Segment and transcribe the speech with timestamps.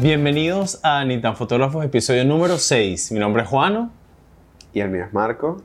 [0.00, 3.12] Bienvenidos a Nitan Fotógrafos, episodio número 6.
[3.12, 3.92] Mi nombre es Juano.
[4.72, 5.62] Y el mío es Marco.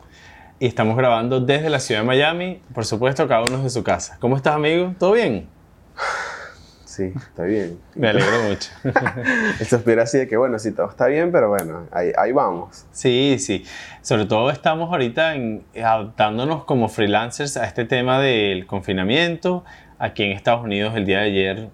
[0.59, 4.17] Y estamos grabando desde la ciudad de Miami, por supuesto, cada uno de su casa.
[4.19, 4.93] ¿Cómo estás, amigo?
[4.99, 5.47] ¿Todo bien?
[6.83, 7.77] Sí, está bien.
[7.95, 8.71] Me alegro mucho.
[9.59, 12.85] Esto espera así de que, bueno, sí, todo está bien, pero bueno, ahí, ahí vamos.
[12.93, 13.65] Sí, sí.
[14.01, 19.65] Sobre todo estamos ahorita en, adaptándonos como freelancers a este tema del confinamiento.
[19.99, 21.69] Aquí en Estados Unidos el día de ayer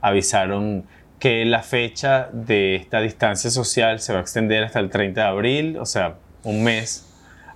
[0.00, 0.86] avisaron
[1.24, 5.26] que la fecha de esta distancia social se va a extender hasta el 30 de
[5.26, 7.06] abril, o sea, un mes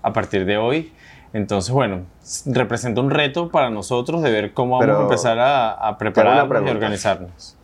[0.01, 0.95] a partir de hoy.
[1.35, 2.07] Entonces, bueno,
[2.47, 6.71] representa un reto para nosotros de ver cómo vamos a empezar a, a prepararnos y
[6.71, 7.57] organizarnos.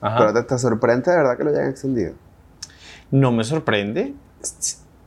[0.00, 2.14] Pero te, te, sorprende de verdad que lo hayan extendido.
[3.12, 4.14] No me sorprende.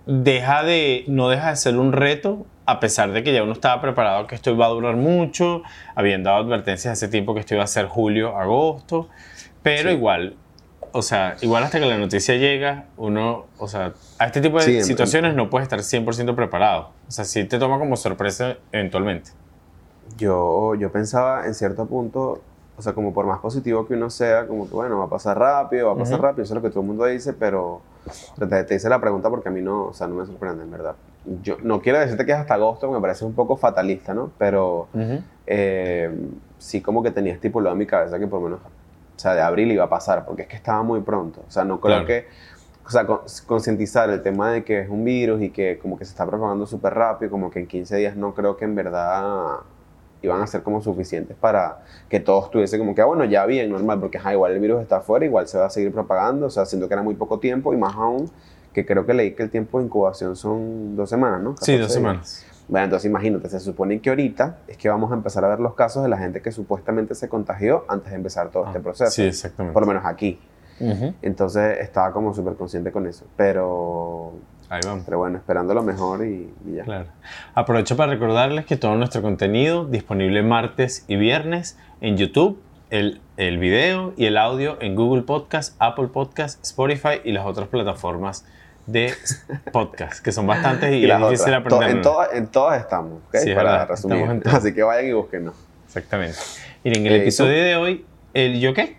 [0.05, 3.81] Deja de, no deja de ser un reto, a pesar de que ya uno estaba
[3.81, 5.63] preparado que esto iba a durar mucho,
[5.95, 9.09] habían dado advertencias hace tiempo que esto iba a ser julio, agosto,
[9.63, 10.35] pero igual
[10.91, 14.83] o sea, igual hasta que la noticia llega, uno, o sea, a este tipo de
[14.83, 16.91] situaciones no puedes estar 100% preparado.
[17.07, 19.31] O sea, sí te toma como sorpresa eventualmente.
[20.17, 22.41] Yo, yo pensaba en cierto punto,
[22.77, 25.37] o sea, como por más positivo que uno sea, como que bueno, va a pasar
[25.37, 27.81] rápido, va a pasar rápido, eso es lo que todo el mundo dice, pero
[28.37, 30.71] te, te, hice la pregunta porque a mí no, o sea, no me sorprende, en
[30.71, 30.95] verdad.
[31.43, 34.31] Yo no quiero decirte que es hasta agosto, me parece un poco fatalista, ¿no?
[34.37, 34.87] Pero
[35.45, 36.11] eh,
[36.57, 38.61] sí como que tenía estipulado en mi cabeza que por lo menos
[39.19, 41.41] o sea, de abril iba a pasar, porque es que estaba muy pronto.
[41.45, 42.25] O sea, no creo que,
[42.85, 43.05] o sea,
[43.45, 46.65] concientizar el tema de que es un virus y que como que se está propagando
[46.65, 49.57] súper rápido, como que en 15 días no creo que en verdad
[50.21, 53.69] iban a ser como suficientes para que todo estuviese como que, ah, bueno, ya bien,
[53.69, 56.65] normal, porque igual el virus está afuera, igual se va a seguir propagando, o sea,
[56.65, 58.31] siento que era muy poco tiempo y más aún
[58.73, 61.55] que creo que leí que el tiempo de incubación son dos semanas, ¿no?
[61.59, 62.45] Sí, dos semanas.
[62.69, 65.73] Bueno, entonces imagínate, se supone que ahorita es que vamos a empezar a ver los
[65.73, 69.09] casos de la gente que supuestamente se contagió antes de empezar todo este ah, proceso.
[69.09, 69.73] Sí, exactamente.
[69.73, 70.39] Por lo menos aquí.
[71.21, 73.25] Entonces estaba como súper consciente con eso.
[73.35, 74.33] Pero.
[74.69, 75.03] Ahí vamos.
[75.03, 76.83] Pero bueno, esperando lo mejor y, ya.
[76.83, 77.07] Claro.
[77.55, 82.61] Aprovecho para recordarles que todo nuestro contenido disponible martes y viernes en YouTube,
[82.91, 87.67] el, el video y el audio en Google Podcast, Apple Podcast, Spotify y las otras
[87.67, 88.45] plataformas
[88.91, 89.13] de
[89.71, 91.89] podcast, que son bastantes y, es difícil aprender.
[91.89, 93.53] En, todas, en todas estamos, ¿okay?
[93.55, 94.41] para resumir.
[94.45, 95.55] Así que vayan y búsquenos.
[95.85, 96.37] Exactamente.
[96.83, 98.97] Y en el eh, episodio de hoy, ¿el yo qué?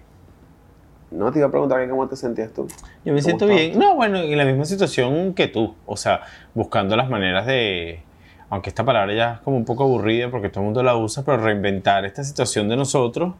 [1.11, 2.69] No, te iba a preguntar cómo te sentías tú.
[3.05, 3.79] Yo me siento bien.
[3.79, 5.75] No, bueno, en la misma situación que tú.
[5.87, 6.23] O sea,
[6.55, 8.05] buscando las maneras de,
[8.49, 11.25] aunque esta palabra ya es como un poco aburrida porque todo el mundo la usa,
[11.25, 13.35] pero reinventar esta situación de nosotros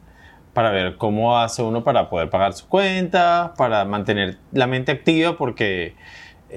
[0.53, 5.37] para ver cómo hace uno para poder pagar sus cuentas, para mantener la mente activa,
[5.37, 5.95] porque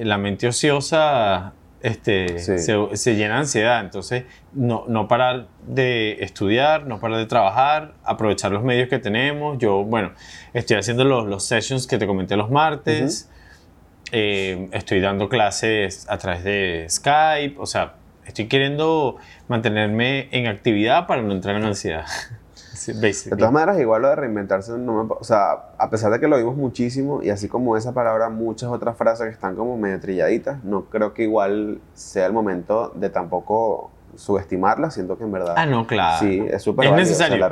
[0.03, 3.81] la mente ociosa este, se, llena de ansiedad.
[3.81, 4.25] Entonces,
[4.55, 9.59] no, no, parar de estudiar, no parar de trabajar, aprovechar los medios que tenemos.
[9.59, 10.13] Yo, bueno,
[10.55, 13.31] estoy haciendo los, los sessions que te comenté los martes.
[14.13, 17.57] Eh, estoy dando clases a través de Skype.
[17.59, 19.19] O sea, estoy queriendo
[19.49, 22.07] mantenerme en actividad para no entrar en ansiedad.
[22.87, 26.29] de todas maneras, igual lo de reinventarse, no me, o sea, a pesar de que
[26.29, 30.01] lo vimos muchísimo, y así como esa palabra, muchas otras frases que están como medio
[30.01, 35.55] trilladitas, no creo que igual sea el momento de tampoco subestimarla, siento que en verdad...
[35.57, 36.25] Ah, no, claro.
[36.25, 37.45] Sí, es súper Es necesario.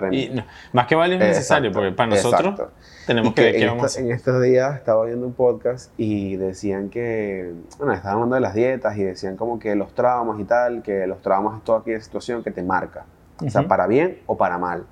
[0.72, 2.68] más que vale es necesario, porque para nosotros
[3.06, 7.92] tenemos que, ver en, en estos días estaba viendo un podcast y decían que, bueno,
[7.92, 11.20] estaban hablando de las dietas y decían como que los traumas y tal, que los
[11.20, 13.04] traumas es toda aquella situación que te marca.
[13.44, 14.84] O sea, para bien o para mal.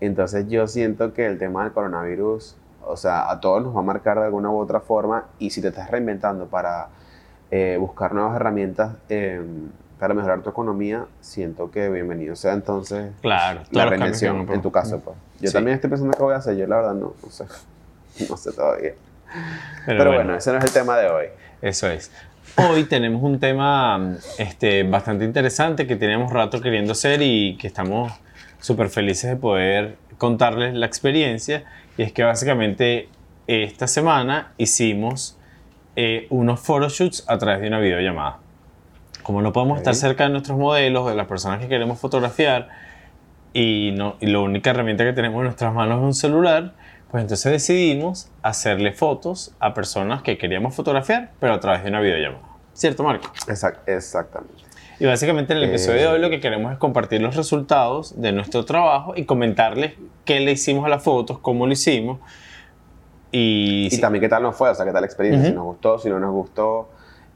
[0.00, 3.84] Entonces yo siento que el tema del coronavirus, o sea, a todos nos va a
[3.84, 6.88] marcar de alguna u otra forma y si te estás reinventando para
[7.50, 13.62] eh, buscar nuevas herramientas em, para mejorar tu economía, siento que bienvenido sea entonces claro,
[13.70, 15.00] la reinvención en tu caso.
[15.00, 15.16] Pues.
[15.40, 17.44] Yo también estoy pensando qué voy a hacer, yo la verdad no, no sé,
[18.28, 18.92] no sé todavía.
[19.86, 21.26] Pero, bueno, ese no es el tema de hoy.
[21.60, 22.10] Eso es.
[22.58, 28.10] Hoy tenemos un tema este, bastante interesante que teníamos rato queriendo hacer y que estamos
[28.60, 31.64] súper felices de poder contarles la experiencia.
[31.98, 33.10] Y es que básicamente
[33.46, 35.38] esta semana hicimos
[35.96, 38.38] eh, unos photoshoots a través de una videollamada.
[39.22, 42.70] Como no podemos estar cerca de nuestros modelos, de las personas que queremos fotografiar,
[43.52, 46.72] y, no, y la única herramienta que tenemos en nuestras manos es un celular,
[47.10, 52.00] pues entonces decidimos hacerle fotos a personas que queríamos fotografiar, pero a través de una
[52.00, 52.42] videollamada.
[52.72, 53.30] ¿Cierto, Marco?
[53.86, 54.64] exactamente.
[54.98, 58.32] Y básicamente en el episodio de hoy lo que queremos es compartir los resultados de
[58.32, 59.94] nuestro trabajo y comentarles
[60.24, 62.18] qué le hicimos a las fotos, cómo lo hicimos.
[63.30, 65.64] Y, y también qué tal nos fue, o sea, qué tal la experiencia, si nos
[65.64, 66.88] gustó, si no nos gustó.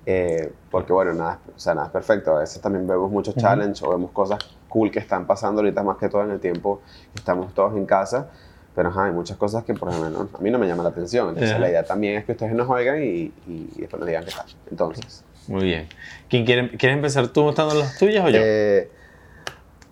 [0.07, 2.35] Eh, porque bueno, nada, o sea, nada es perfecto.
[2.35, 4.39] A veces también vemos muchos challenges o vemos cosas
[4.69, 6.81] cool que están pasando ahorita más que todo en el tiempo
[7.13, 8.31] que estamos todos en casa
[8.75, 11.29] Pero ajá, hay muchas cosas que por ejemplo a mí no me llama la atención.
[11.31, 11.59] Entonces Ajá.
[11.61, 14.47] la idea también es que ustedes nos oigan y, y después nos digan qué tal.
[14.71, 15.89] Entonces, Muy bien.
[16.29, 18.39] ¿Quién quiere, ¿Quieres empezar tú mostrando las tuyas o yo?
[18.43, 18.89] eh,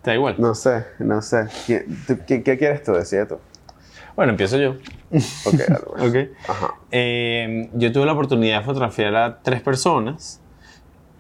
[0.03, 0.37] ¿Te da igual?
[0.39, 1.47] no sé, no sé.
[1.67, 2.93] ¿Qué, tú- qué- qué quieres tú?
[2.93, 3.39] Decide tú.
[4.15, 4.71] Bueno, empiezo yo.
[5.45, 6.03] Ok, dale, pues.
[6.09, 6.49] Ok.
[6.49, 6.75] Ajá.
[6.93, 10.41] Eh, yo tuve la oportunidad de fotografiar a tres personas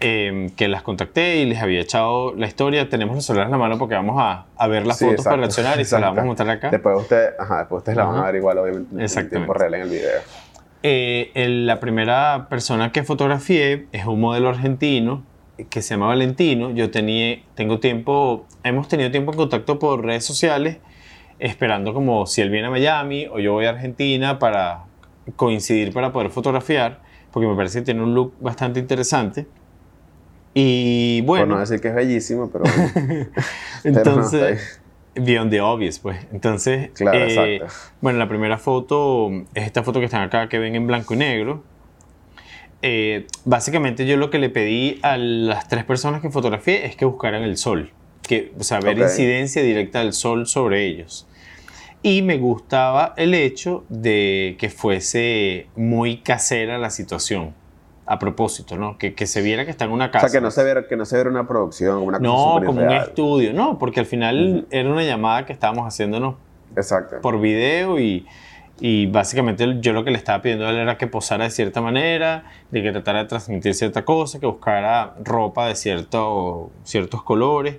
[0.00, 2.88] eh, que las contacté y les había echado la historia.
[2.88, 5.36] Tenemos los celulares en la mano porque vamos a, a ver las Sí, fotos para
[5.36, 6.26] exacto, reaccionar y se las vamos a exacto.
[6.26, 6.70] mostrar acá.
[6.70, 9.80] Después ustedes, ajá, después ustedes la van a ver igual, obviamente, en tiempo real en
[9.82, 10.20] el video.
[10.82, 15.24] Eh, el- la primera persona que fotografié es un modelo argentino
[15.70, 16.70] que se llama Valentino.
[16.70, 20.78] Yo tenía, tengo tiempo, hemos tenido tiempo en contacto por redes sociales,
[21.40, 24.84] esperando como si él viene a Miami o yo voy a Argentina para
[25.36, 27.00] coincidir para poder fotografiar,
[27.32, 29.46] porque me parece que tiene un look bastante interesante.
[30.60, 32.64] Y Por bueno, no decir que es bellísimo, pero
[33.84, 34.80] entonces,
[35.14, 36.18] beyond the obvious, pues.
[36.32, 37.92] Entonces, Claro, eh, exacto.
[38.00, 41.18] bueno, la primera foto es esta foto que están acá, que ven en blanco y
[41.18, 41.62] negro.
[42.82, 47.04] Eh, básicamente yo lo que le pedí a las tres personas que fotografié es que
[47.04, 51.28] buscaran el sol, que, o sea, ver incidencia directa del sol sobre ellos.
[52.02, 57.54] Y me gustaba el hecho de que fuese muy casera la situación.
[58.10, 58.96] A propósito, ¿no?
[58.96, 60.28] Que, que se viera que está en una O casa.
[60.30, 62.66] sea, que no se viera, que no se viera una producción, una cosa No, súper
[62.66, 63.08] como un irreal.
[63.08, 66.36] estudio, no, porque al final era una llamada que estábamos haciéndonos
[66.74, 67.20] Exacto.
[67.20, 68.26] por video y,
[68.80, 71.82] y básicamente yo lo que le estaba pidiendo a él era que posara de cierta
[71.82, 77.76] manera, de que tratara de transmitir cierta cosa, que buscara ropa de cierto, ciertos colores.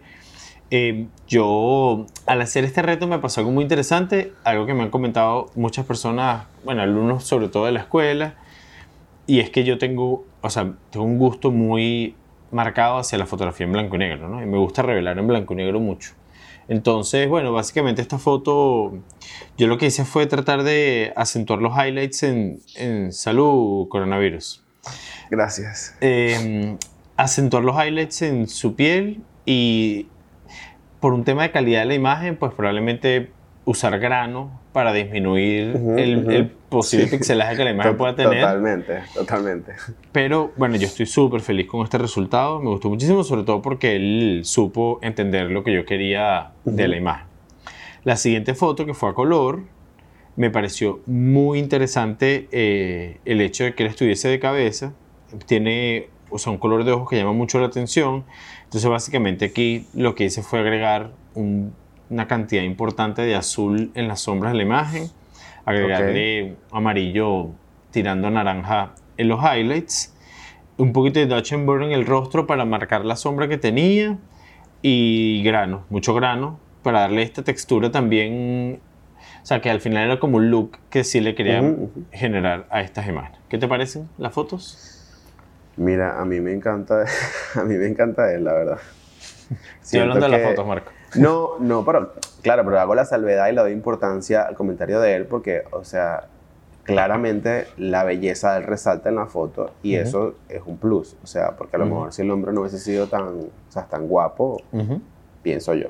[0.72, 4.92] Eh, yo, al hacer este reto me pasó algo muy interesante, algo que me han
[4.92, 8.36] comentado muchas personas, bueno, alumnos sobre todo de la escuela,
[9.30, 12.16] y es que yo tengo, o sea, tengo un gusto muy
[12.50, 14.42] marcado hacia la fotografía en blanco y negro, ¿no?
[14.42, 16.14] Y me gusta revelar en blanco y negro mucho.
[16.68, 18.92] Entonces, bueno, básicamente esta foto,
[19.56, 24.64] yo lo que hice fue tratar de acentuar los highlights en, en salud coronavirus.
[25.30, 25.96] Gracias.
[26.02, 26.76] Eh,
[27.16, 30.08] acentuar los highlights en su piel y
[31.00, 33.32] por un tema de calidad de la imagen, pues probablemente
[33.70, 37.18] usar grano para disminuir el, posible Sí.
[37.18, 38.42] pixelaje que la imagen pueda tener.
[38.42, 39.74] Totalmente, totalmente.
[40.12, 42.60] Pero bueno, yo estoy súper feliz con este resultado.
[42.60, 46.98] Me gustó muchísimo, sobre todo porque él supo entender lo que yo quería de la
[46.98, 47.28] imagen.
[48.04, 49.62] La siguiente foto, que fue a color,
[50.36, 54.94] me pareció muy interesante eh, el hecho de que él estuviese de cabeza.
[55.46, 58.24] Tiene o sea, un color de ojos que llama mucho la atención.
[58.66, 61.74] Entonces, básicamente aquí lo que hice fue agregar un-
[62.10, 65.10] una cantidad importante de azul en las sombras de la imagen,
[65.66, 67.48] agregarle amarillo
[67.92, 70.16] tirando a naranja en los highlights,
[70.78, 74.18] un poquito de Dutch and Burn en el rostro para marcar la sombra que tenía
[74.82, 78.82] y grano, mucho grano, para darle esta textura también.
[79.44, 82.06] O sea, que al final era como un look que sí le quería Ujú, ujú.
[82.12, 83.40] generar a estas imágenes.
[83.50, 84.86] ¿Qué te parecen las fotos?
[85.78, 87.06] Mira, a mí me encanta,
[87.56, 88.80] a mí me encanta él, la verdad.
[89.82, 90.92] Estoy hablando de las fotos, Marco.
[91.16, 95.16] No, no, pero claro, pero hago la salvedad y le doy importancia al comentario de
[95.16, 96.26] él porque, o sea,
[96.84, 101.28] claramente la belleza de él resalta en la foto y eso es un plus, o
[101.28, 104.08] sea, porque a lo mejor si el hombre no hubiese sido tan, o sea, tan
[104.08, 104.62] guapo,
[105.44, 105.90] pienso yo.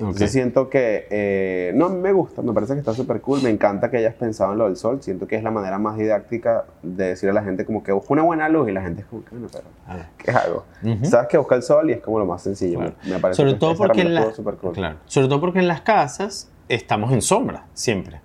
[0.00, 3.90] Entonces siento que, eh, no, me gusta, me parece que está súper cool, me encanta
[3.90, 7.08] que hayas pensado en lo del sol, siento que es la manera más didáctica de
[7.08, 9.24] decirle a la gente como que busca una buena luz y la gente es como
[9.24, 10.06] que, bueno, pero, Ah.
[10.18, 10.64] ¿qué hago?
[11.04, 12.94] Sabes que busca el sol y es como lo más sencillo, Claro.
[13.04, 14.26] me, parece Sobre que todo porque en la-
[14.60, 14.72] cool.
[14.72, 14.96] Claro.
[15.06, 18.20] Sobre todo porque en las casas estamos en sombra siempre.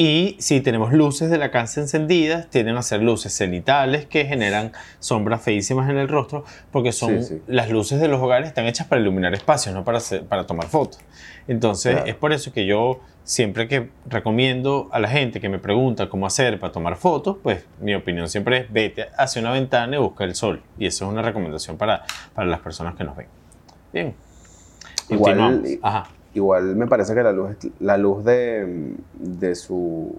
[0.00, 4.70] Y si tenemos luces de la casa encendidas, tienden a ser luces cenitales que generan
[5.00, 7.42] sombras feísimas en el rostro, porque son Sí, sí.
[7.48, 10.68] las luces de los hogares están hechas para iluminar espacios, no para, hacer- para tomar
[10.68, 11.00] fotos.
[11.48, 12.06] Entonces, Claro.
[12.08, 16.26] es por eso que yo siempre que recomiendo a la gente que me pregunta cómo
[16.26, 20.22] hacer para tomar fotos, pues mi opinión siempre es vete hacia una ventana y busca
[20.22, 20.62] el sol.
[20.78, 23.26] Y eso es una recomendación para, para las personas que nos ven.
[23.92, 24.14] Bien.
[25.08, 25.80] Igual-.
[25.82, 26.04] Ajá.
[26.34, 30.14] Igual me parece que la luz, la luz de, de su...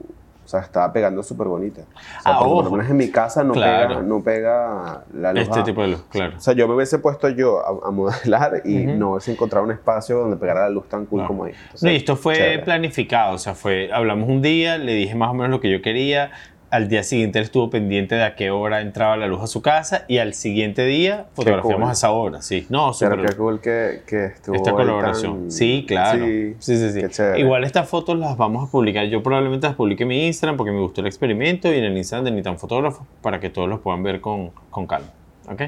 [0.45, 1.81] O sea, estaba pegando súper bonita.
[1.81, 3.89] O sea, Ah, por lo menos en mi casa no, Claro.
[3.89, 5.43] pega, no pega la luz.
[5.43, 6.37] Este a- tipo de luz, claro.
[6.37, 8.97] O sea, yo me hubiese puesto yo a, a modelar y Ujú.
[8.97, 11.27] no hubiese encontrado un espacio donde pegara la luz tan cool Claro.
[11.27, 11.51] como ahí.
[11.55, 12.63] Entonces, No, y esto fue chévere.
[12.63, 15.83] planificado, o sea, fue, hablamos un día, le dije más o menos lo que yo
[15.83, 16.31] quería,
[16.71, 19.61] al día siguiente él estuvo pendiente de a qué hora entraba la luz a su
[19.61, 21.89] casa y al siguiente día fotografiamos cool.
[21.89, 22.67] a esa hora, sí.
[22.69, 25.39] No, Pero súper qué cool que, que estuvo esta colaboración.
[25.41, 26.25] tan- Sí, claro.
[26.25, 27.23] Sí, Sí, sí, sí.
[27.37, 29.05] Igual estas fotos las vamos a publicar.
[29.07, 31.97] Yo probablemente las publique en mi Instagram porque me gustó el experimento y en el
[31.97, 35.09] Instagram de Ni tan Fotógrafo para que todos los puedan ver con, con calma.
[35.47, 35.63] ¿Ok?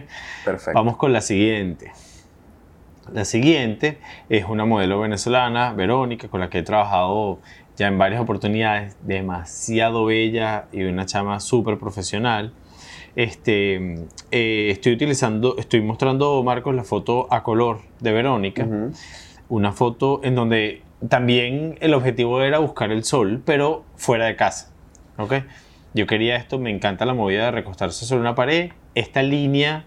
[0.46, 0.72] Perfecto.
[0.76, 1.92] Vamos con la siguiente.
[3.12, 3.98] La siguiente
[4.30, 7.40] es una modelo venezolana, Verónica, con la que he trabajado
[7.78, 12.54] ya en varias oportunidades, demasiado bella y una chama súper profesional.
[13.16, 13.96] Este,
[14.32, 18.68] eh, estoy utilizando, estoy mostrando, Marcos, la foto a color de Verónica.
[19.50, 24.72] Una foto en donde también el objetivo era buscar el sol, pero fuera de casa.
[25.18, 25.34] ¿ok?
[25.94, 28.72] Yo quería esto, me encanta la movida de recostarse sobre una pared.
[28.96, 29.86] Esta línea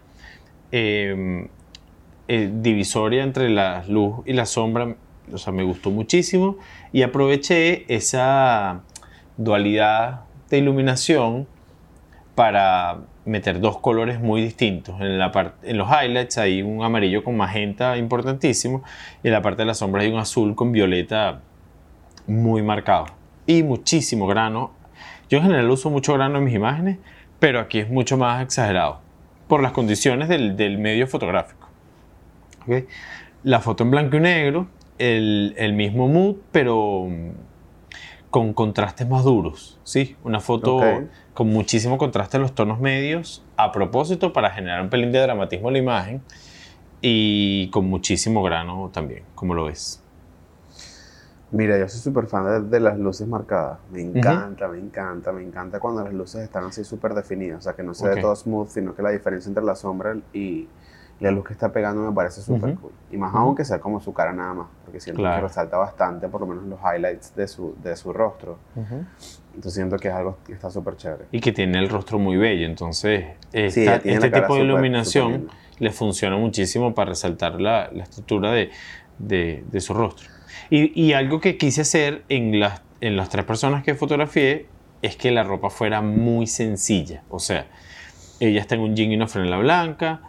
[0.71, 1.49] em,
[2.29, 4.97] eh, divisoria entre la luz y la sombra,
[5.33, 6.57] o sea, me gustó muchísimo.
[6.93, 8.83] Y aproveché esa
[9.37, 11.47] dualidad de iluminación
[12.35, 15.01] para meter dos colores muy distintos.
[15.01, 18.83] En, la en los highlights hay un amarillo con magenta importantísimo
[19.23, 21.41] y en la parte de la sombra hay un azul con violeta
[22.27, 23.07] muy marcado.
[23.47, 24.73] Y muchísimo grano.
[25.29, 26.99] Yo en general uso mucho grano en mis imágenes,
[27.39, 29.01] pero aquí es mucho más exagerado
[29.49, 31.69] por las condiciones del, del medio fotográfico.
[33.43, 37.09] La foto en blanco y negro, el, el mismo mood, pero
[38.35, 40.17] con contrastes más duros, ¿sí?
[40.25, 40.81] Una foto
[41.35, 45.69] con muchísimo contraste en los tonos medios a propósito para generar un pelín de dramatismo
[45.69, 46.23] en la imagen
[47.01, 50.03] y con muchísimo grano también, como lo ves.
[51.53, 53.79] Mira, yo soy súper fan de, las luces marcadas.
[53.93, 57.59] Me encanta, me encanta, me encanta cuando las luces están así súper definidas.
[57.59, 60.17] O sea, que no se ve todo smooth, sino que la diferencia entre la sombra
[60.33, 60.67] y,
[61.21, 62.93] la luz que está pegando me parece súper cool.
[63.11, 66.29] Y más aún que sea como su cara nada más, porque siento que resalta bastante,
[66.29, 68.59] por lo menos los highlights de su, de su rostro.
[68.75, 71.27] Entonces siento que es algo que está súper chévere.
[71.31, 76.95] Y que tiene el rostro muy bello, entonces este tipo de iluminación le funciona muchísimo
[76.95, 78.71] para resaltar la, la estructura de,
[79.19, 80.29] de, de, su rostro.
[80.71, 84.67] Y, y, algo que quise hacer en las, en las tres personas que fotografié
[85.03, 87.23] es que la ropa fuera muy sencilla.
[87.29, 87.67] O sea,
[88.41, 90.23] ella está en un jean y una franela blanca,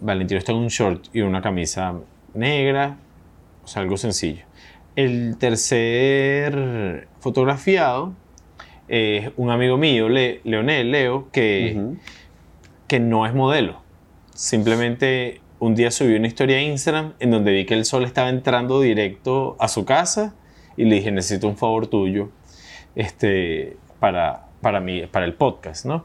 [0.00, 1.94] Valentino está en un short y una camisa
[2.34, 2.96] negra,
[3.64, 4.44] o sea, algo sencillo.
[4.94, 8.14] El tercer fotografiado
[8.88, 11.96] es un amigo mío, Leonel, Leo, que,
[12.86, 13.82] que no es modelo.
[14.34, 18.28] Simplemente un día subí una historia a Instagram en donde vi que el sol estaba
[18.28, 20.34] entrando directo a su casa
[20.76, 22.30] y le dije, necesito un favor tuyo
[22.94, 26.04] este, para, para, mí, para el podcast, ¿no?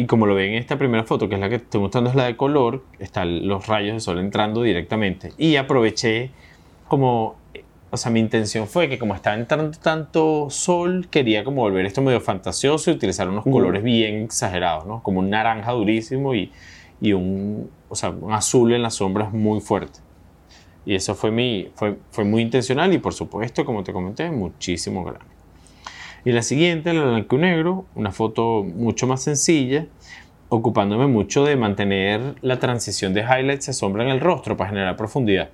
[0.00, 2.14] Y como lo ven en esta primera foto, que es la que estoy mostrando, es
[2.14, 5.32] la de color, están los rayos de sol entrando directamente.
[5.36, 6.30] Y aproveché
[6.86, 7.34] como,
[7.90, 12.00] o sea, mi intención fue que como estaba entrando tanto sol, quería como volver esto
[12.00, 15.02] medio fantasioso y utilizar unos colores bien exagerados, ¿no?
[15.02, 16.52] Como un naranja durísimo y,
[17.00, 19.98] y un, o sea, un azul en las sombras muy fuerte.
[20.86, 25.02] Y eso fue, mi, fue, fue muy intencional y por supuesto, como te comenté, muchísimo
[25.02, 25.37] grano.
[26.28, 29.86] Y la siguiente, la blanco y negro, una foto mucho más sencilla,
[30.50, 34.94] ocupándome mucho de mantener la transición de highlights a sombra en el rostro para generar
[34.94, 35.48] profundidad.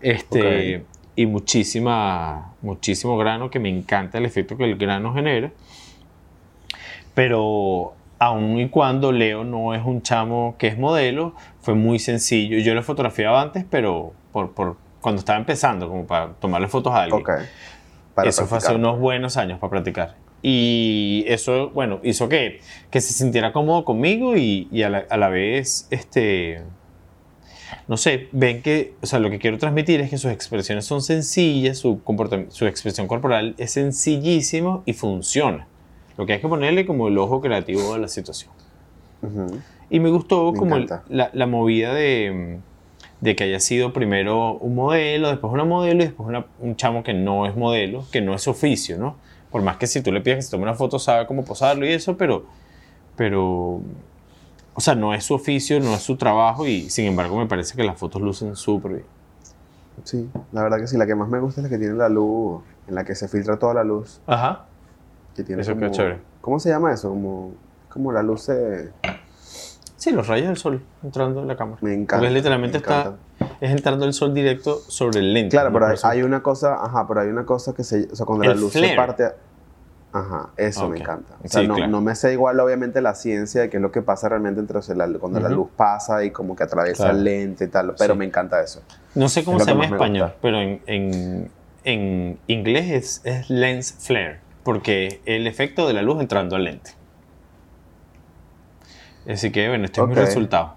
[0.00, 0.82] Este,
[1.14, 5.52] Y muchísima, muchísimo grano, que me encanta el efecto que el grano genera.
[7.14, 12.58] Pero aun y cuando Leo no es un chamo que es modelo, fue muy sencillo.
[12.58, 17.04] Yo lo fotografiaba antes, pero por, por cuando estaba empezando, como para tomarle fotos a
[17.04, 17.22] alguien.
[18.24, 20.16] Eso fue hace unos buenos años para practicar.
[20.42, 22.60] Y eso, bueno, hizo que,
[22.90, 26.62] que se sintiera cómodo conmigo y, y a, la, a, la, vez, este,
[27.88, 31.02] no sé, ven que, o sea, lo que quiero transmitir es que sus expresiones son
[31.02, 35.66] sencillas, su, comportamiento, su expresión corporal es sencillísimo y funciona.
[36.16, 38.50] Lo que hay que ponerle como el ojo creativo a la situación.
[39.90, 40.76] Y me gustó como
[41.08, 42.60] la, la, movida de,
[43.20, 47.02] de, que haya sido primero un modelo, después una modelo y después una, un chamo
[47.02, 49.16] que no es modelo, que no es oficio, ¿no?
[49.50, 51.86] Por más que si tú le pides que se tome una foto, sabe cómo posarlo
[51.86, 52.44] y eso, pero,
[53.16, 53.80] pero,
[54.74, 57.76] o sea, no es su oficio, no es su trabajo y sin embargo me parece
[57.76, 59.04] que las fotos lucen súper bien.
[60.04, 62.08] Sí, la verdad que sí, la que más me gusta es la que tiene la
[62.08, 64.20] luz, en la que se filtra toda la luz.
[64.26, 64.66] Ajá.
[65.34, 66.18] Que tiene eso como, chévere.
[66.40, 67.10] ¿Cómo se llama eso?
[67.10, 67.52] Como,
[67.88, 68.90] como la luz de...
[69.98, 71.78] Sí, los rayos del sol entrando en la cámara.
[71.82, 72.18] Me encanta.
[72.18, 73.16] Porque literalmente está
[73.60, 75.50] es entrando el sol directo sobre el lente.
[75.50, 78.44] Claro, pero hay, una cosa, ajá, pero hay una cosa que se, o sea, cuando
[78.44, 79.24] la luz se parte,
[80.12, 81.34] ajá, eso me encanta.
[81.42, 84.02] O sea, no, no, me sé igual obviamente la ciencia de qué es lo que
[84.02, 84.80] pasa realmente entre,
[85.18, 88.62] cuando la luz pasa y como que atraviesa el lente y tal, pero me encanta
[88.62, 88.82] eso.
[89.16, 91.50] No sé cómo se llama en español, pero en, en,
[91.82, 96.97] en inglés es, es lens flare, porque el efecto de la luz entrando al lente.
[99.28, 100.74] Así que, bueno, este es mi resultado.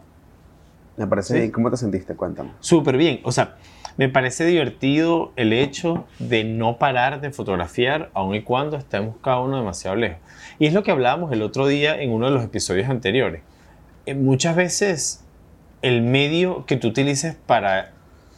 [0.98, 1.52] Me parece bien.
[1.52, 2.16] ¿Cómo te sentiste?
[2.16, 2.52] Cuéntame.
[2.60, 3.22] Súper bien.
[3.24, 3.56] O sea,
[3.98, 9.40] me parece divertido el hecho de no parar de fotografiar aun y cuando estemos cada
[9.40, 10.20] uno demasiado lejos.
[10.60, 13.42] Y es lo que hablábamos el otro día en uno de los episodios anteriores.
[14.06, 15.24] Eh, muchas veces
[15.82, 17.92] el medio que tú utilices para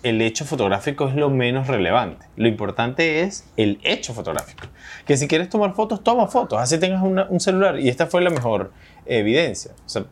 [0.04, 2.26] el hecho fotográfico es lo menos relevante.
[2.36, 4.68] Lo importante es el hecho fotográfico.
[5.06, 6.60] Que si quieres tomar fotos, toma fotos.
[6.60, 7.80] Así tengas una- un celular.
[7.80, 8.72] Y esta fue la mejor
[9.06, 9.72] evidencia.
[9.86, 10.06] O sea,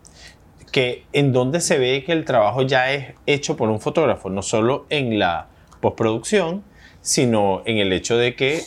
[0.72, 4.42] que en donde se ve que el trabajo ya es hecho por un fotógrafo, no
[4.42, 5.48] solo en la
[5.82, 6.64] postproducción,
[7.02, 8.62] sino en el hecho de que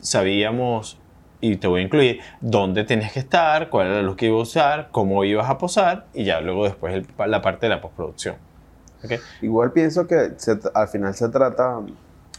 [0.00, 0.98] sabíamos,
[1.40, 4.38] y te voy a incluir, dónde tenías que estar, cuál era la luz que ibas
[4.38, 7.80] a usar, cómo ibas a posar, y ya luego después el- la parte de la
[7.80, 8.36] postproducción.
[9.04, 9.12] ¿Ok?
[9.42, 11.80] Igual pienso que se- al final se trata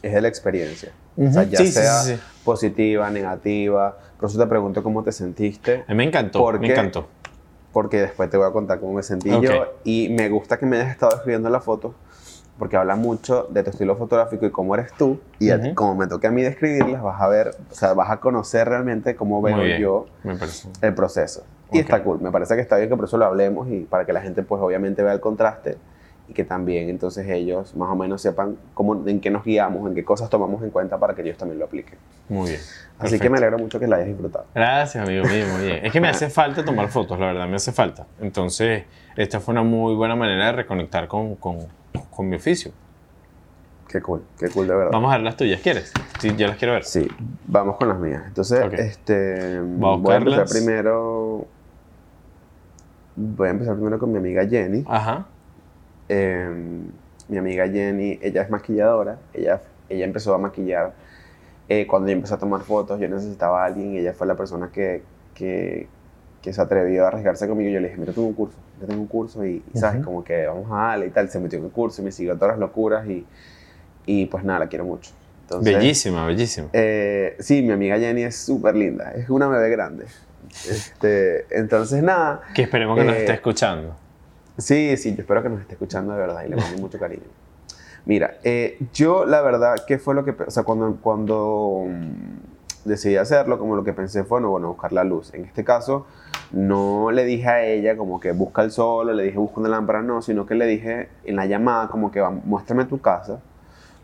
[0.01, 0.91] es de la experiencia.
[1.17, 2.21] O sea, ya Sí, sea sí, sí.
[2.43, 3.97] positiva, negativa.
[4.19, 7.07] Por eso te pregunto cómo te sentiste, me encantó, ¿Por me encantó.
[7.73, 9.43] Porque después te voy a contar cómo me sentí Ok.
[9.43, 9.65] yo.
[9.83, 11.93] Y me gusta que me hayas estado escribiendo la foto,
[12.57, 15.19] porque habla mucho de tu estilo fotográfico y cómo eres tú.
[15.39, 15.75] Y ti- Ujú.
[15.75, 19.15] como me toque a mí describirlas, vas a ver, o sea, vas a conocer realmente
[19.15, 20.05] cómo veo yo
[20.81, 21.43] el proceso.
[21.71, 21.83] Y Ok.
[21.85, 22.19] está cool.
[22.19, 24.43] Me parece que está bien que por eso lo hablemos y para que la gente,
[24.43, 25.77] pues, obviamente vea el contraste
[26.31, 29.93] y que también entonces ellos más o menos sepan cómo, en qué nos guiamos, en
[29.93, 31.99] qué cosas tomamos en cuenta para que ellos también lo apliquen.
[32.29, 32.61] Muy bien.
[32.99, 34.45] Así que me alegro mucho que la hayas disfrutado.
[34.55, 35.85] Gracias, amigo mío, muy bien.
[35.85, 38.07] Es que me hace falta tomar fotos, la verdad, me hace falta.
[38.21, 38.85] Entonces,
[39.17, 41.57] esta fue una muy buena manera de reconectar con, con,
[42.09, 42.71] con mi oficio.
[43.89, 44.91] Qué cool, qué cool de verdad.
[44.93, 45.91] Vamos a ver las tuyas, ¿quieres?
[46.19, 46.85] Sí, yo las quiero ver.
[46.85, 47.05] Sí,
[47.45, 48.23] vamos con las mías.
[48.25, 48.73] Entonces, Ok.
[48.75, 51.45] este, a voy a empezar primero.
[53.17, 54.85] Voy a empezar primero con mi amiga Jenny.
[54.87, 55.25] Ajá.
[56.13, 56.49] Eh,
[57.29, 59.17] mi amiga Jenny, ella es maquilladora.
[59.33, 60.91] Ella, ella empezó a maquillar
[61.69, 62.99] eh, cuando yo empecé a tomar fotos.
[62.99, 65.03] Yo necesitaba a alguien y ella fue la persona que,
[65.33, 65.87] que,
[66.41, 67.69] que se atrevió a arriesgarse conmigo.
[67.69, 70.05] Yo le dije, mira, tengo un curso, yo tengo un curso y, y, sabes, Ujú.
[70.05, 71.29] como que vamos a darle y tal.
[71.29, 73.25] Se metió en el curso y me siguió todas las locuras y,
[74.05, 75.11] y pues nada, la quiero mucho.
[75.43, 76.67] Entonces, bellísima, bellísima.
[76.73, 80.05] eh, sí, mi amiga Jenny es súper linda, es una bebé grande.
[80.69, 83.95] Este, entonces, nada, Que esperemos que nos eh, esté escuchando.
[84.57, 87.23] Sí, sí, yo espero que nos esté escuchando de verdad y le mando mucho cariño.
[88.05, 93.15] Mira, eh, yo la verdad, ¿qué fue lo que, o sea, cuando, cuando mm, decidí
[93.17, 95.33] hacerlo, como lo que pensé fue, no, bueno, buscar la luz.
[95.33, 96.05] En este caso,
[96.51, 99.69] no le dije a ella como que busca el sol o le dije busca una
[99.69, 103.39] lámpara, no, sino que le dije en la llamada como que "Va, muéstrame tu casa.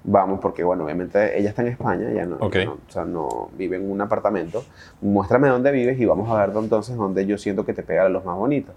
[0.03, 2.55] Vamos, porque bueno, obviamente ella está en España, no, Ok.
[2.63, 4.63] no- o sea, no vive en un apartamento.
[5.01, 8.09] Muéstrame dónde vives y vamos a ver entonces dónde yo siento que te pega la
[8.09, 8.71] luz más bonita.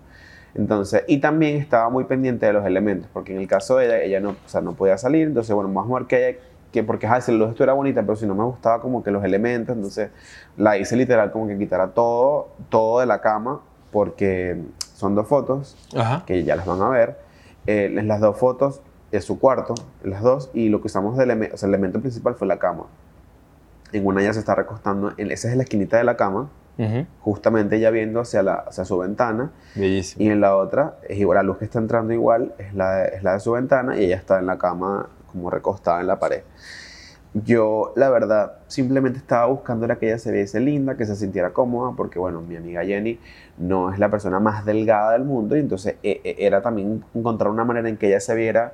[0.54, 4.02] Entonces, y también estaba muy pendiente de los elementos, porque en el caso de ella,
[4.02, 6.38] ella no, o sea, no podía salir, entonces, bueno, vamos a ver que ella,
[6.72, 9.24] que porque, la luz esto era bonita, pero si no me gustaba como que los
[9.24, 10.10] elementos, entonces
[10.56, 13.60] la hice literal como que quitara todo, todo de la cama,
[13.90, 14.60] porque
[14.94, 16.24] son dos fotos, Ajá.
[16.26, 17.18] que ya las van a ver,
[17.66, 21.54] eh, las dos fotos es su cuarto, las dos, y lo que usamos de elemento,
[21.54, 22.84] o sea, el elemento principal fue la cama.
[23.92, 26.48] En una ella se está recostando, en, esa es la esquinita de la cama,
[27.20, 29.50] Justamente ella viendo hacia, la, hacia su ventana,
[30.18, 33.16] y en la otra, es igual, la luz que está entrando igual es la, de-
[33.16, 36.18] es la de su ventana y ella está en la cama como recostada en la
[36.18, 36.42] pared.
[37.32, 41.50] Yo, la verdad, simplemente estaba buscando era que ella se viese linda, que se sintiera
[41.50, 43.20] cómoda, porque bueno, mi amiga Jenny
[43.56, 47.50] no es la persona más delgada del mundo y entonces eh, eh, era también encontrar
[47.52, 48.72] una manera en que ella se viera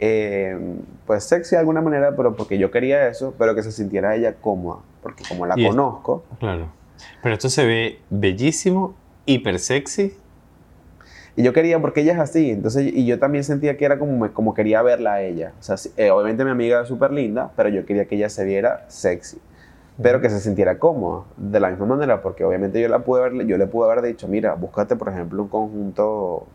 [0.00, 0.58] eh,
[1.06, 4.34] pues sexy de alguna manera, pero porque yo quería eso, pero que se sintiera ella
[4.34, 6.66] cómoda, porque como la Y es- conozco, Claro.
[7.22, 8.94] Pero esto se ve bellísimo,
[9.26, 10.14] hiper sexy.
[11.36, 14.32] Y yo quería, porque ella es así, entonces, y yo también sentía que era como,
[14.32, 15.52] como quería verla a ella.
[15.58, 18.28] O sea, sí, eh, obviamente mi amiga es súper linda, pero yo quería que ella
[18.28, 19.38] se viera sexy,
[20.00, 23.46] pero que se sintiera cómoda, de la misma manera, porque obviamente yo, la pude haber,
[23.46, 26.46] yo le pude haber dicho, mira, búscate, por ejemplo, un conjunto,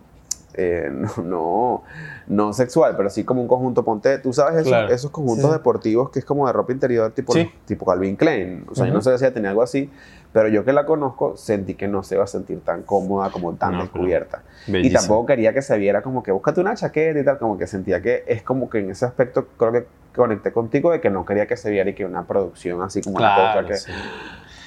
[0.54, 1.84] eh, no, no,
[2.28, 4.88] no sexual, pero sí como un conjunto, ponte, tú sabes esos, Claro.
[4.94, 5.58] esos conjuntos Sí.
[5.58, 7.52] deportivos que es como de ropa interior, tipo, Sí.
[7.66, 8.64] tipo Calvin Klein.
[8.70, 9.90] O sea, yo no sé si ella tenía algo así,
[10.32, 13.54] pero yo que la conozco, sentí que no se iba a sentir tan cómoda, como
[13.54, 14.44] tan No, descubierta.
[14.68, 17.66] Y tampoco quería que se viera como que búscate una chaqueta y tal, como que
[17.68, 21.26] sentía que es como que en ese aspecto creo que conecté contigo de que no
[21.26, 23.92] quería que se viera y que una producción así como una Claro, cosa que, sí.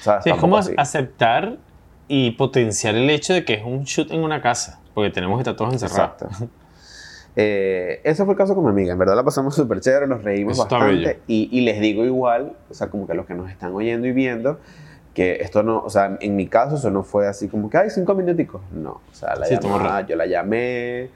[0.01, 0.23] ¿sabes?
[0.23, 0.73] Sí, es como así.
[0.77, 1.57] aceptar
[2.07, 5.41] y potenciar el hecho de que es un shoot en una casa, porque tenemos que
[5.41, 6.21] estar todos encerrados.
[6.21, 6.49] Exacto.
[7.35, 8.93] Eh, ese fue el caso con mi amiga.
[8.93, 11.19] En verdad la pasamos súper chévere, nos reímos Eso bastante.
[11.27, 14.11] Y, y les digo igual, o sea, como que los que nos están oyendo y
[14.11, 14.59] viendo,
[15.13, 17.89] que esto no, o sea, en mi caso eso no fue así como que, ay,
[17.89, 18.61] cinco minuticos.
[18.71, 21.09] No, o sea, la Sí, llamada, yo la llamé,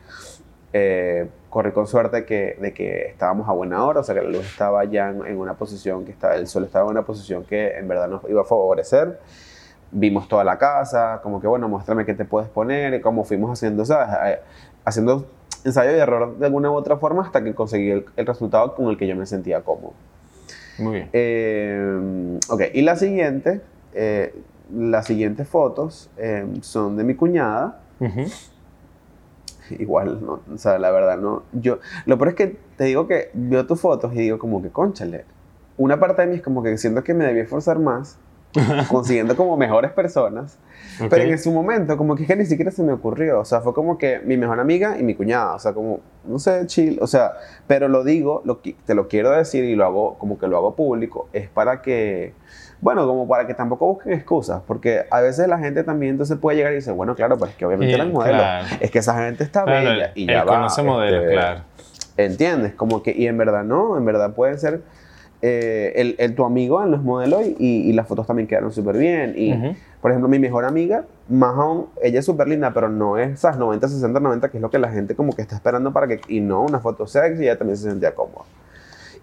[0.74, 4.30] eh, corrí con suerte que, de que estábamos a buena hora, o sea, que la
[4.30, 7.44] luz estaba ya en, en una posición que estaba, el sol estaba en una posición
[7.46, 9.20] que en verdad nos iba a favorecer.
[9.90, 13.52] Vimos toda la casa, como que, bueno, muéstrame qué te puedes poner, y cómo fuimos
[13.52, 14.16] haciendo, ¿sabes?
[14.26, 14.40] Eh,
[14.84, 15.26] Haciendo
[15.66, 18.88] ensayo y error de alguna u otra forma hasta que conseguí el, el resultado con
[18.90, 19.94] el que yo me sentía cómodo.
[20.78, 21.10] Muy bien.
[21.14, 23.62] Eh, ok, y la siguiente,
[23.98, 24.36] eh,
[24.74, 27.82] las siguientes fotos eh, son de mi cuñada.
[28.00, 28.22] Ujú.
[29.80, 31.44] igual, no, o sea, la verdad, no.
[31.52, 34.70] Yo, lo peor es que te digo que veo tus fotos y digo como que,
[34.70, 35.26] conchale,
[35.78, 38.18] una parte de mí es como que siento que me debí esforzar más,
[38.90, 40.58] consiguiendo como mejores personas,
[41.10, 43.74] pero en su momento como que, que ni siquiera se me ocurrió, o sea, fue
[43.74, 47.08] como que mi mejor amiga y mi cuñada, o sea, como, no sé, chill, o
[47.08, 47.34] sea,
[47.68, 50.76] pero lo digo, lo, te lo quiero decir y lo hago, como que lo hago
[50.76, 52.34] público, es para que
[52.80, 56.58] bueno, como para que tampoco busquen excusas, porque a veces la gente también entonces puede
[56.58, 58.44] llegar y decir, bueno, claro, pero es que obviamente eran modelos,
[58.80, 60.56] es que esa gente está bella y ya va.
[60.56, 61.62] conoce modelos, este, claro.
[62.18, 62.74] ¿Entiendes?
[62.74, 64.82] Como que, y en verdad no, en verdad puede ser
[65.42, 68.98] eh, el, el, tu amigo en los modelos y, y, las fotos también quedaron súper
[68.98, 69.34] bien.
[69.38, 73.32] Y, por ejemplo, mi mejor amiga, más aún, ella es súper linda, pero no es
[73.32, 76.08] esas 90, 60, 90, que es lo que la gente como que está esperando para
[76.08, 78.46] que, y no, una foto sexy, ella también se sentía cómoda.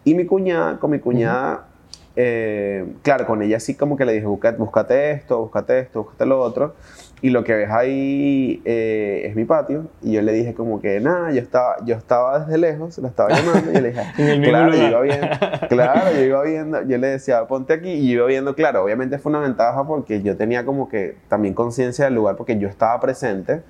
[0.05, 1.67] Y mi cuñada, con mi cuñada,
[2.16, 6.40] eh, claro, con ella sí como que le dije, búscate, esto, búscate esto, búscate lo
[6.40, 6.74] otro.
[7.22, 9.87] Y lo que ves ahí eh, es mi patio.
[10.03, 13.31] Y yo le dije como que nada, yo estaba, yo estaba desde lejos, la estaba
[13.31, 15.27] llamando y yo le dije, claro, yo iba viendo,
[15.68, 19.18] claro, yo iba viendo, yo le decía, ponte aquí y yo iba viendo, claro, obviamente
[19.18, 23.00] fue una ventaja porque yo tenía como que también conciencia del lugar porque yo estaba
[23.00, 23.62] presente.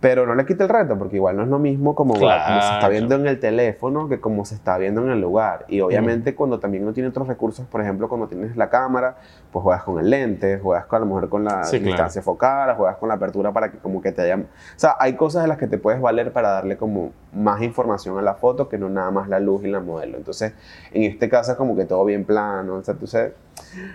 [0.00, 2.88] Pero no le quita el reto, porque igual no es lo mismo como, se está
[2.90, 5.64] viendo en el teléfono que como se está viendo en el lugar.
[5.68, 9.16] Y obviamente cuando también no tiene otros recursos, por ejemplo, cuando tienes la cámara,
[9.50, 12.96] pues juegas con el lente, juegas con, a lo mejor con la distancia focal, juegas
[12.96, 14.36] con la apertura para que como que te haya...
[14.36, 14.44] O
[14.76, 18.22] sea, hay cosas de las que te puedes valer para darle como más información a
[18.22, 20.16] la foto que no nada más la luz y la modelo.
[20.16, 20.52] Entonces,
[20.92, 23.32] en este caso es como que todo bien plano, o sea, tú sabes...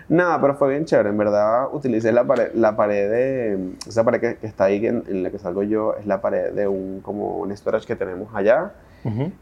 [0.08, 1.10] Nada, pero fue bien chévere.
[1.10, 3.74] En verdad, utilicé la pared, la pared de.
[3.86, 7.00] Esa pared que, está ahí, en, la que salgo yo, es la pared de un,
[7.00, 8.72] como un storage que tenemos allá.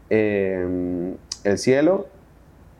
[0.09, 2.07] Em, el cielo,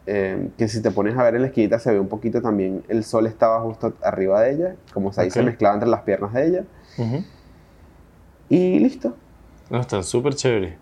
[0.05, 2.83] em, que si te pones a ver en la esquinita se ve un poquito también.
[2.87, 6.47] El sol estaba justo arriba de ella, como ahí se mezclaba entre las piernas de
[6.47, 6.63] ella.
[8.49, 9.15] Y listo.
[9.69, 10.77] No, está súper chévere.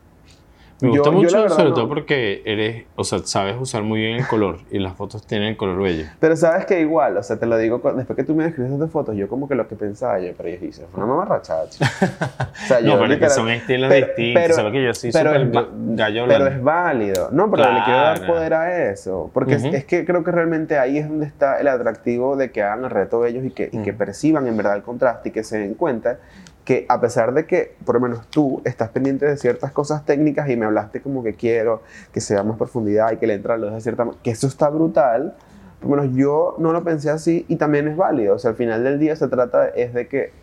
[0.79, 4.59] Me gusta mucho, sobre todo porque eres, o sea, sabes usar muy bien el color
[4.69, 6.05] y las fotos tienen el color bello.
[6.19, 8.87] Pero sabes que igual, o sea, te lo digo, después que tú me describes de
[8.87, 12.67] fotos, yo como que lo que pensaba, yo, pero yo dije, fue una mamarrachada, o
[12.67, 15.51] sea, yo, No, pero que son estilos distintos, pero, solo que yo sí pero es,
[15.51, 17.29] gallo Pero es válido.
[17.31, 20.99] No, pero le quiero dar poder a eso, porque es, que creo que realmente ahí
[20.99, 23.93] es donde está el atractivo de que hagan el reto ellos y que, y que
[23.93, 26.19] perciban en verdad el contraste y que se den cuenta
[26.67, 30.49] que a pesar de que, por lo menos tú, estás pendiente de ciertas cosas técnicas
[30.49, 33.67] y me hablaste como que quiero que sea más profundidad y que le entra la
[33.67, 35.33] luz de cierta que eso está brutal,
[35.79, 38.35] por lo menos yo no lo pensé así y también es válido.
[38.35, 40.33] O sea, al final del día se trata es de que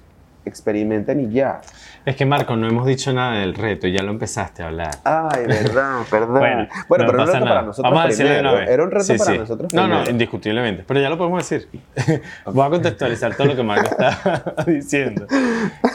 [0.49, 1.61] experimenten y ya.
[2.05, 4.91] Es que Marco, no hemos dicho nada del reto, ya lo empezaste a hablar.
[5.05, 6.39] Ay, verdad, perdón.
[6.39, 7.91] bueno, bueno pero no era un reto para nosotros.
[7.91, 8.71] Vamos a decirlo de una vez.
[8.71, 9.73] Era un reto para nosotros.
[9.73, 10.85] No, no, indiscutiblemente.
[10.87, 11.69] Pero ya lo podemos decir.
[12.47, 15.27] Voy a contextualizar todo lo que Marco está diciendo.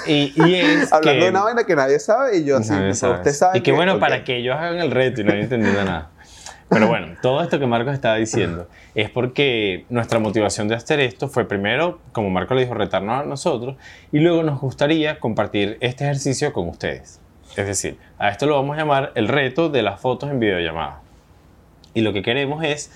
[0.08, 2.74] Y, y es Hablando de una vaina que nadie sabe y yo así.
[2.74, 3.60] Usted sabe.
[3.60, 6.10] Y que, bueno, para que ellos hagan el reto y no hayan entendido nada.
[6.70, 11.28] Pero bueno, todo esto que Marcos estaba diciendo es porque nuestra motivación de hacer esto
[11.28, 13.76] fue primero, como Marco le dijo, retarnos a nosotros
[14.12, 17.20] y luego nos gustaría compartir este ejercicio con ustedes.
[17.58, 21.02] Es decir, a esto lo vamos a llamar el reto de las fotos en videollamada.
[21.96, 22.92] Y lo que queremos es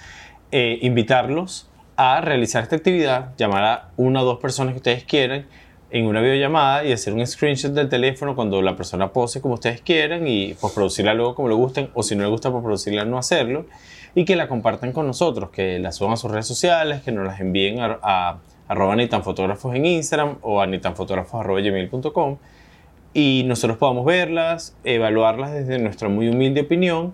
[0.51, 5.47] eh, invitarlos a realizar esta actividad, llamar a una o dos personas que ustedes quieran
[5.93, 9.79] en una videollamada y hacer un screenshot del teléfono cuando la persona pose como ustedes
[9.79, 13.67] quieran y producirla luego como le gusten o si no le gusta producirla no hacerlo
[14.15, 17.27] y que la compartan con nosotros, que la suban a sus redes sociales, que nos
[17.27, 22.37] las envíen a, a arroba nitanfotógrafos en Instagram o a nitanfotógrafos.gmail.com
[23.13, 27.13] y nosotros podamos verlas, evaluarlas desde nuestra muy humilde opinión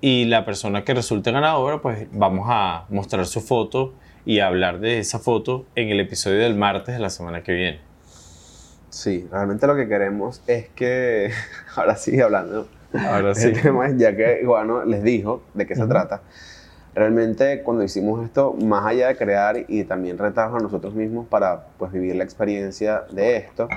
[0.00, 4.98] y la persona que resulte ganadora pues vamos a mostrar su foto y hablar de
[4.98, 7.95] esa foto en el episodio del martes de la semana que viene.
[8.96, 11.30] Sí, realmente lo que queremos es que,
[11.76, 13.52] ahora sí hablando, ahora sí.
[13.96, 16.22] ya que Iguano les dijo de qué se trata,
[16.94, 21.66] realmente cuando hicimos esto, más allá de crear y también retarnos a nosotros mismos para
[21.76, 23.68] pues vivir la experiencia de esto,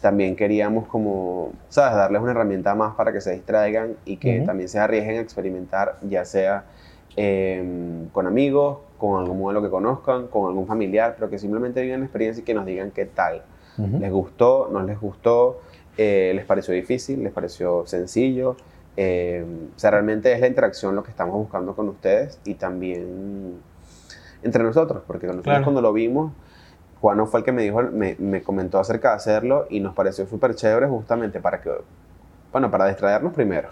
[0.00, 4.68] también queríamos como, ¿sabes?, darles una herramienta más para que se distraigan y que también
[4.68, 6.64] se arriesguen a experimentar, ya sea
[7.14, 12.00] em, con amigos, con algún modelo que conozcan, con algún familiar, pero que simplemente vivan
[12.00, 13.44] la experiencia y que nos digan qué tal
[13.76, 14.68] ¿Les gustó?
[14.72, 15.60] ¿No les gustó?
[15.96, 17.22] Eh, ¿Les pareció difícil?
[17.22, 18.56] ¿Les pareció sencillo?
[18.96, 23.54] Eh, o sea, realmente es la interacción lo que estamos buscando con ustedes y también
[24.42, 26.32] entre nosotros, porque nosotros cuando lo vimos,
[27.00, 30.26] Juan fue el que me dijo, me, me comentó acerca de hacerlo y nos pareció
[30.26, 31.70] súper chévere justamente para que,
[32.52, 33.68] bueno, para distraernos primero.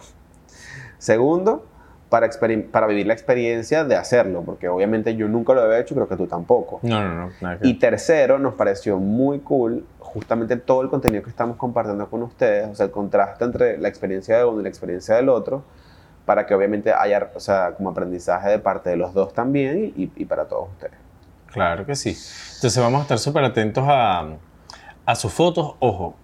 [0.99, 1.65] Segundo,
[2.09, 2.29] para,
[2.71, 6.17] para vivir la experiencia de hacerlo, porque obviamente yo nunca lo había hecho, creo que
[6.17, 6.79] tú tampoco.
[6.83, 7.57] No, no, no.
[7.63, 12.69] Y tercero, nos pareció muy cool justamente todo el contenido que estamos compartiendo con ustedes,
[12.69, 15.65] o sea, el contraste entre la experiencia de uno y la experiencia del otro,
[16.27, 20.11] para que obviamente haya, o sea, como aprendizaje de parte de los dos también y,
[20.15, 20.97] y para todos ustedes.
[21.53, 22.17] Claro que sí.
[22.57, 24.37] Entonces vamos a estar súper atentos a,
[25.05, 25.75] a sus fotos.
[25.81, 26.17] Ojo,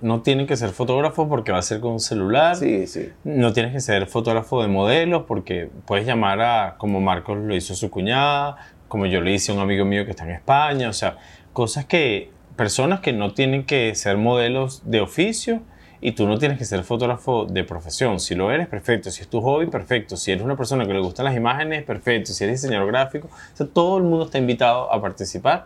[0.00, 2.56] no tienen que ser fotógrafos porque va a ser con un celular.
[2.56, 3.12] Sí, sí.
[3.24, 7.74] No tienes que ser fotógrafo de modelos porque puedes llamar a, como Marcos lo hizo
[7.74, 8.56] su cuñada,
[8.88, 10.88] como yo le hice a un amigo mío que está en España.
[10.88, 11.18] O sea,
[11.52, 15.62] cosas que, personas que no tienen que ser modelos de oficio
[16.00, 18.20] y tú no tienes que ser fotógrafo de profesión.
[18.20, 19.10] Si lo eres, perfecto.
[19.10, 20.16] Si es tu hobby, perfecto.
[20.16, 22.32] Si eres una persona que le gustan las imágenes, perfecto.
[22.32, 23.30] Si eres diseñador gráfico,
[23.72, 25.64] todo el mundo está invitado a participar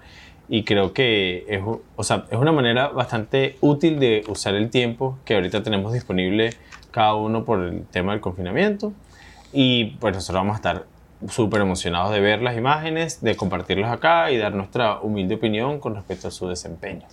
[0.49, 1.61] y creo que es,
[1.97, 6.55] o sea, es una manera bastante útil de usar el tiempo que ahorita tenemos disponible
[6.91, 8.93] cada uno por el tema del confinamiento
[9.53, 10.87] y pues nosotros vamos a estar
[11.27, 15.95] súper emocionados de ver las imágenes, de compartirlas acá y dar nuestra humilde opinión con
[15.95, 17.07] respecto a su desempeño.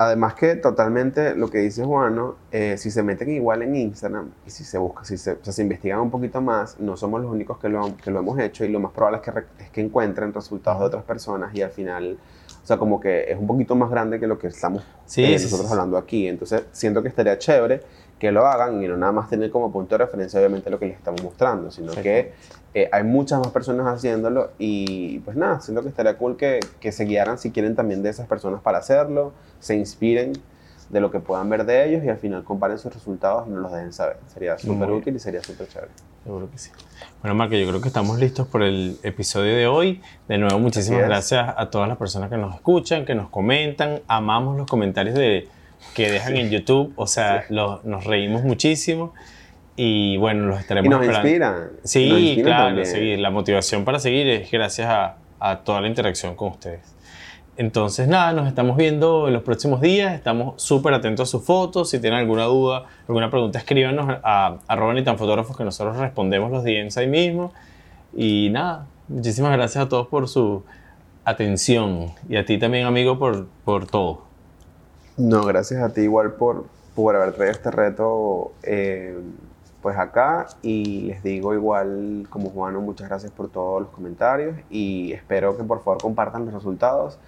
[0.00, 2.16] Además que totalmente lo que dice Juan,
[2.52, 5.98] eh, si se meten igual en Instagram y si se busca, si se, se investigan
[5.98, 8.78] un poquito más, no somos los únicos que lo, que lo hemos hecho y lo
[8.78, 12.16] más probable es que, es que encuentren resultados de otras personas y al final,
[12.62, 14.82] o sea, como que es un poquito más grande que lo que estamos
[15.16, 16.28] eh, nosotros hablando aquí.
[16.28, 17.82] Entonces, siento que estaría chévere
[18.18, 20.86] que lo hagan y no nada más tener como punto de referencia obviamente lo que
[20.86, 22.32] les estamos mostrando, sino que
[22.74, 26.90] eh, hay muchas más personas haciéndolo y pues nada, siento que estaría cool que, que,
[26.90, 30.32] se guiaran si quieren también de esas personas para hacerlo, se inspiren
[30.88, 33.62] de lo que puedan ver de ellos y al final comparen sus resultados y nos
[33.62, 34.16] los dejen saber.
[34.32, 35.90] Sería súper útil y sería súper chévere.
[36.24, 36.70] Seguro que sí.
[37.22, 40.00] Bueno, Marco, yo creo que estamos listos por el episodio de hoy.
[40.28, 44.00] De nuevo, muchísimas gracias a todas las personas que nos escuchan, que nos comentan.
[44.08, 45.48] Amamos los comentarios de
[45.94, 46.92] que dejan en YouTube.
[46.96, 49.14] O sea, nos reímos muchísimo.
[49.80, 51.70] Y bueno, los estaremos y nos inspiran.
[51.84, 52.82] Sí, claro,
[53.16, 56.80] La motivación para seguir es gracias a, a, toda la interacción con ustedes.
[57.58, 60.14] Entonces, nada, nos estamos viendo en los próximos días.
[60.14, 61.90] Estamos súper atentos a sus fotos.
[61.90, 66.52] Si tienen alguna duda, alguna pregunta, escríbanos a arroba ni tan fotógrafos que nosotros respondemos
[66.52, 67.52] los DMs ahí mismo.
[68.14, 70.62] Y nada, muchísimas gracias a todos por su
[71.24, 72.12] atención.
[72.28, 74.22] Y a ti también, amigo, por, por todo.
[75.16, 79.18] No, gracias a ti igual por, por haber traído este reto eh,
[79.82, 85.12] pues acá y les digo igual como Juano, muchas gracias por todos los comentarios y
[85.12, 87.18] espero que por favor compartan los resultados,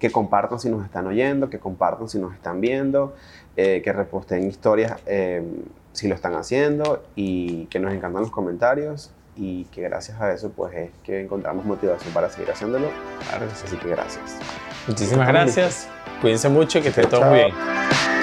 [0.00, 3.14] que compartan si nos están oyendo, que compartan si nos están viendo,
[3.56, 5.42] eh, que reposten historias eh,
[5.92, 10.50] si lo están haciendo y que nos encantan los comentarios y que gracias a eso
[10.50, 12.88] pues es que encontramos motivación para seguir haciéndolo.
[13.64, 14.38] Así que gracias.
[14.88, 15.88] Muchísimas gracias.
[16.20, 18.19] Cuídense mucho, que esté todo muy bien.